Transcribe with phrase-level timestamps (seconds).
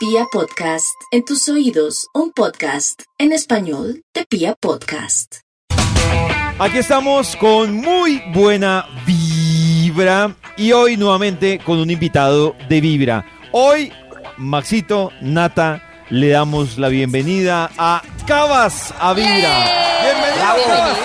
[0.00, 5.40] Pia Podcast, en tus oídos, un podcast en español de Pia Podcast.
[6.58, 13.26] Aquí estamos con muy buena vibra y hoy nuevamente con un invitado de vibra.
[13.52, 13.92] Hoy,
[14.38, 19.66] Maxito, Nata, le damos la bienvenida a Cabas a Vibra.
[20.02, 20.96] Bienvenido.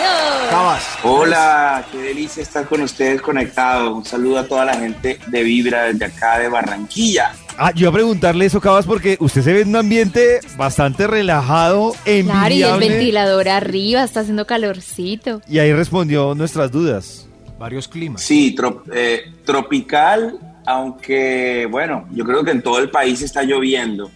[0.49, 0.83] Cabas.
[1.03, 3.93] Hola, qué delicia estar con ustedes conectados.
[3.93, 7.33] Un saludo a toda la gente de Vibra desde acá de Barranquilla.
[7.57, 11.07] Ah, yo iba a preguntarle eso, Cabas, porque usted se ve en un ambiente bastante
[11.07, 12.89] relajado, Claro, y el envidiable.
[12.89, 15.41] ventilador arriba, está haciendo calorcito.
[15.47, 17.21] Y ahí respondió nuestras dudas.
[17.57, 18.21] varios climas.
[18.21, 24.11] Sí, tro- eh, tropical, aunque bueno, yo creo que en todo el país está lloviendo.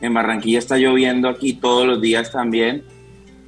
[0.00, 2.84] En Barranquilla está lloviendo aquí todos los días también,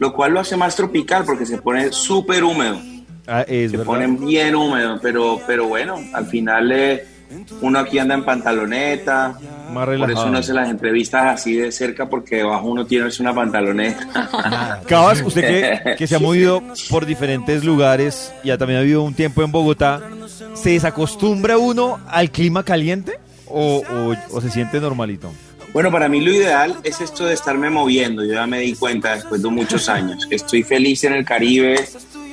[0.01, 2.81] lo cual lo hace más tropical porque se pone súper húmedo.
[3.28, 3.84] Ah, es se verdad.
[3.92, 7.06] ponen bien húmedos, pero, pero bueno, al final eh,
[7.61, 9.39] uno aquí anda en pantaloneta,
[9.73, 10.29] Más por eso relajado.
[10.29, 14.81] uno hace las entrevistas así de cerca porque debajo uno tiene una pantaloneta.
[14.87, 15.42] Cabas, usted
[15.84, 19.42] que, que se ha movido por diferentes lugares y ha también ha vivido un tiempo
[19.42, 20.00] en Bogotá,
[20.55, 25.33] ¿se desacostumbra uno al clima caliente o, o- o se siente normalito?
[25.72, 28.25] Bueno, para mí lo ideal es esto de estarme moviendo.
[28.25, 31.84] Yo ya me di cuenta después de muchos años que estoy feliz en el Caribe,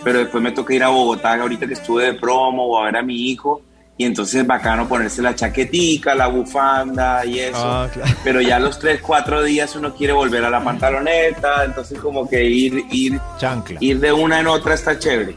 [0.04, 2.98] pero después me toca ir a Bogotá, ahorita que estuve de promo o a ver
[2.98, 3.62] a mi hijo.
[3.96, 7.62] Y entonces es bacano ponerse la chaquetica, la bufanda y eso.
[7.64, 8.12] Ah, claro.
[8.24, 12.44] Pero ya los tres, cuatro días uno quiere volver a la pantaloneta, entonces como que
[12.44, 13.78] ir, ir, Chancla.
[13.82, 15.36] ir de una en otra está chévere.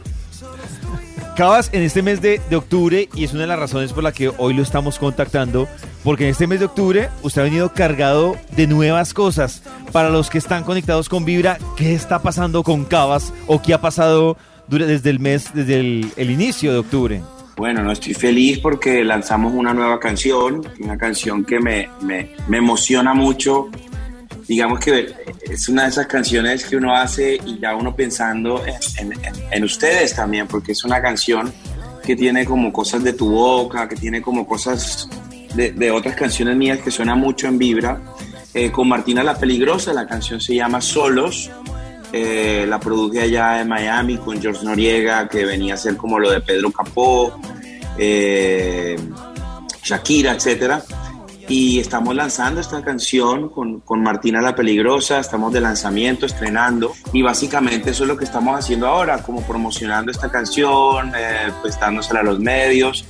[1.35, 4.11] Cabas, en este mes de, de octubre, y es una de las razones por la
[4.11, 5.67] que hoy lo estamos contactando,
[6.03, 9.61] porque en este mes de octubre usted ha venido cargado de nuevas cosas.
[9.91, 13.81] Para los que están conectados con Vibra, ¿qué está pasando con Cabas o qué ha
[13.81, 14.35] pasado
[14.67, 17.21] desde el mes, desde el, el inicio de octubre?
[17.57, 22.57] Bueno, no estoy feliz porque lanzamos una nueva canción, una canción que me, me, me
[22.59, 23.69] emociona mucho.
[24.47, 28.63] Digamos que es una de esas canciones que uno hace y ya uno pensando
[29.51, 31.51] en, ustedes también, porque es una canción
[32.05, 35.09] que tiene como cosas de tu boca, que tiene como cosas
[35.55, 37.99] de, de otras canciones mías que suenan mucho en Vibra.
[38.53, 41.49] Eh, con Martina La Peligrosa, la canción se llama Solos.
[42.13, 46.31] Eh, la produje allá en Miami con George Noriega, que venía a ser como lo
[46.31, 47.37] de Pedro Capó,
[47.97, 48.97] eh,
[49.83, 50.83] Shakira, etcétera.
[51.49, 56.93] Y estamos lanzando esta canción con, con Martina la Peligrosa, estamos de lanzamiento, estrenando.
[57.13, 61.79] Y básicamente eso es lo que estamos haciendo ahora, como promocionando esta canción, eh, pues
[61.79, 63.05] dándosela a los medios.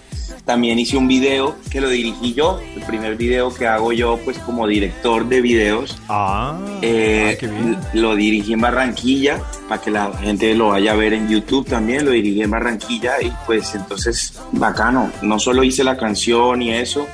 [0.48, 4.40] También hice un video que lo dirigí yo, el primer video que hago yo pues
[4.40, 5.98] como director de videos.
[6.08, 7.78] Ah, Eh, qué bien.
[7.92, 12.06] Lo dirigí en Barranquilla, para que la gente lo vaya a ver en YouTube también,
[12.06, 17.06] lo dirigí en Barranquilla y pues entonces bacano, no solo hice la canción y eso,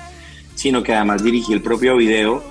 [0.54, 2.44] sino que además dirigí el propio video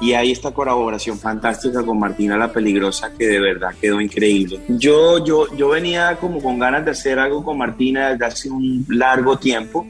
[0.00, 4.60] y hay esta colaboración fantástica con Martina la Peligrosa que de verdad quedó increíble.
[4.68, 8.86] Yo, yo, yo venía como con ganas de hacer algo con Martina desde hace un
[8.88, 9.86] largo tiempo.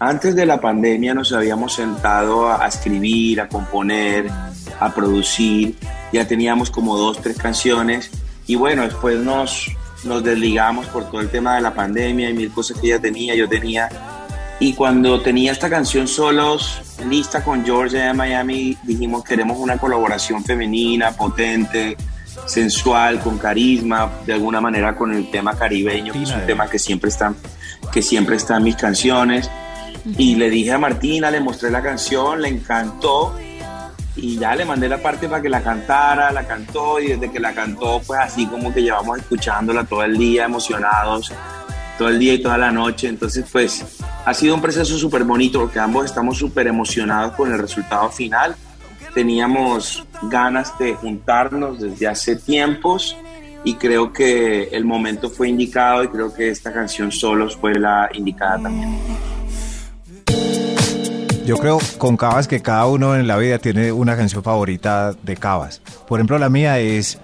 [0.00, 4.30] Antes de la pandemia nos habíamos sentado a, a escribir, a componer,
[4.78, 5.74] a producir.
[6.12, 8.10] Ya teníamos como dos, tres canciones.
[8.46, 9.66] Y bueno, después nos,
[10.04, 13.34] nos desligamos por todo el tema de la pandemia y mil cosas que ella tenía,
[13.34, 13.88] yo tenía.
[14.60, 19.78] Y cuando tenía esta canción solos, lista con George allá en Miami, dijimos queremos una
[19.78, 21.96] colaboración femenina, potente,
[22.46, 26.78] sensual, con carisma, de alguna manera con el tema caribeño, que es un tema que
[26.78, 27.34] siempre está,
[27.92, 29.50] que siempre está en mis canciones.
[30.16, 33.34] Y le dije a Martina, le mostré la canción, le encantó
[34.16, 37.38] y ya le mandé la parte para que la cantara, la cantó y desde que
[37.38, 41.32] la cantó, pues así como que llevamos escuchándola todo el día, emocionados,
[41.96, 43.08] todo el día y toda la noche.
[43.08, 43.84] Entonces, pues
[44.24, 48.56] ha sido un proceso súper bonito porque ambos estamos súper emocionados con el resultado final.
[49.14, 53.16] Teníamos ganas de juntarnos desde hace tiempos
[53.64, 58.08] y creo que el momento fue indicado y creo que esta canción solos fue la
[58.12, 58.98] indicada también.
[61.48, 65.34] Yo creo con Cabas que cada uno en la vida tiene una canción favorita de
[65.36, 65.80] Cabas.
[66.06, 67.18] Por ejemplo, la mía es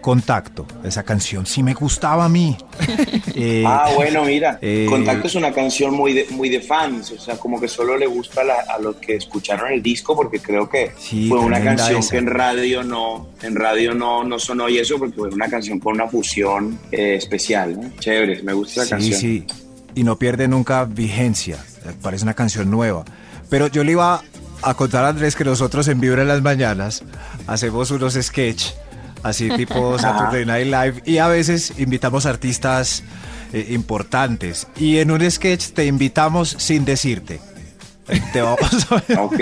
[0.00, 0.66] Contacto.
[0.82, 2.56] Esa canción sí me gustaba a mí.
[3.38, 7.18] Eh, Ah, bueno, mira, eh, Contacto es una canción muy de, muy de fans, o
[7.20, 10.38] sea, como que solo le gusta a, la- a los que escucharon el disco, porque
[10.38, 12.12] creo que Sí, fue una canción esa.
[12.12, 15.78] que en radio no, en radio no, no sonó y eso, porque fue una canción
[15.80, 17.90] con una fusión eh, especial, ¿no?
[17.98, 19.20] Chévere, me gusta esa sí, canción.
[19.20, 19.46] sí.
[19.94, 21.58] Y no pierde nunca vigencia.
[22.00, 23.04] Parece una canción nueva.
[23.48, 24.22] Pero yo le iba
[24.62, 27.02] a contar a Andrés que nosotros en Vibra en las Mañanas
[27.46, 28.72] hacemos unos sketch
[29.22, 33.02] así tipo Saturday Night Live y a veces invitamos artistas
[33.52, 37.40] eh, importantes y en un sketch te invitamos sin decirte.
[38.32, 39.18] Te vamos a ver.
[39.18, 39.40] Ok.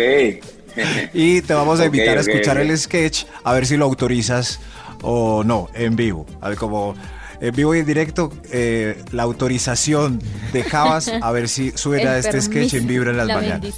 [1.12, 4.58] Y te vamos a invitar a escuchar el sketch, a ver si lo autorizas
[5.02, 6.26] o no, en vivo.
[6.40, 6.96] A ver, como
[7.44, 10.18] en vivo y en directo, eh, la autorización
[10.52, 13.74] de Javas, a ver si suena El este sketch en Vibra en las la mañanas.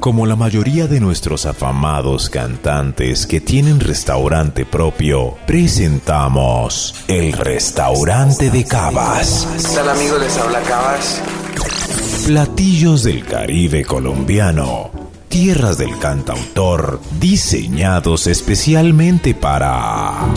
[0.00, 8.64] Como la mayoría de nuestros afamados cantantes que tienen restaurante propio, presentamos el restaurante de
[8.64, 9.46] Cabas.
[9.58, 10.20] ¿Qué tal amigos?
[10.20, 11.22] Les habla Cabas.
[12.26, 15.11] Platillos del Caribe colombiano.
[15.32, 20.28] Tierras del cantautor, diseñados especialmente para...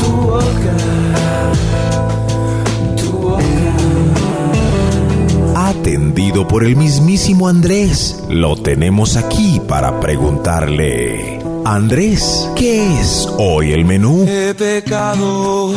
[5.55, 8.23] Atendido por el mismísimo Andrés.
[8.29, 11.39] Lo tenemos aquí para preguntarle.
[11.65, 14.25] Andrés, ¿qué es hoy el menú?
[14.27, 15.73] He pecado,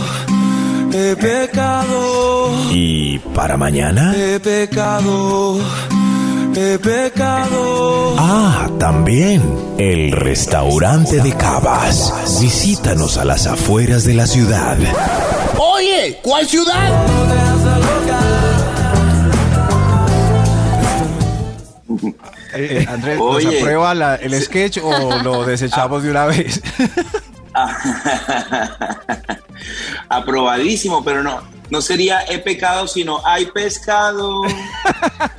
[0.92, 4.14] he pecado, ¿Y para mañana?
[4.16, 5.58] he pecado,
[6.56, 8.14] he pecado.
[8.18, 9.42] Ah, también
[9.78, 12.12] el restaurante de Cabas.
[12.40, 14.76] Visítanos a las afueras de la ciudad.
[15.58, 16.90] Oye, ¿cuál ciudad?
[22.54, 23.44] Eh, Andrés, Oye.
[23.46, 26.60] ¿nos aprueba la- el sketch o lo desechamos de una vez?
[30.08, 31.40] Aprobadísimo, pero no,
[31.70, 34.42] no sería he pecado, sino hay pescado.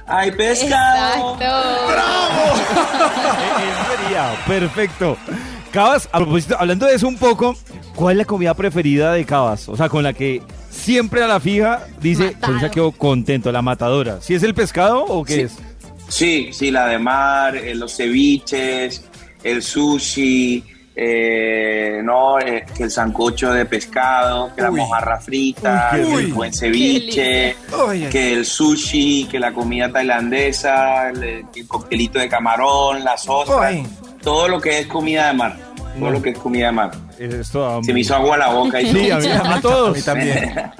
[0.05, 1.35] Hay pescado.
[1.35, 2.59] Exacto.
[3.59, 5.17] Eso sería, perfecto.
[5.71, 7.55] Cabas, a propósito, hablando de eso un poco,
[7.95, 9.69] ¿cuál es la comida preferida de Cabas?
[9.69, 10.41] O sea, con la que
[10.71, 14.19] siempre a la fija dice, con esa quedo contento, la matadora.
[14.19, 15.41] ¿Si es el pescado o qué Sí.
[15.41, 15.51] es?
[16.07, 19.03] Sí, sí, la de mar, eh, los ceviches,
[19.43, 20.63] el sushi,
[21.01, 26.53] eh, no, eh, que el sancocho de pescado, que la mojarra frita, Uy, el buen
[26.53, 27.55] ceviche,
[28.11, 31.23] que el sushi, que la comida tailandesa, el,
[31.55, 33.75] el coctelito de camarón, las ostras,
[34.21, 36.11] todo lo que es comida de mar, todo No.
[36.11, 36.91] lo que es comida de mar.
[37.17, 39.27] Esto Se me hizo agua la boca y Sí, a, todo.
[39.29, 39.95] mí- a A todos.
[39.97, 40.53] mí también.